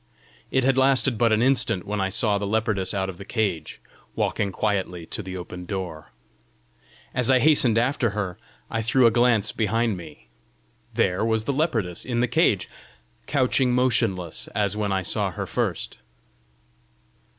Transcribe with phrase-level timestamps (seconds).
[0.49, 3.79] It had lasted but an instant when I saw the leopardess out of the cage,
[4.15, 6.09] walking quietly to the open door.
[7.13, 10.29] As I hastened after her I threw a glance behind me:
[10.91, 12.67] there was the leopardess in the cage,
[13.27, 15.99] couching motionless as when I saw her first.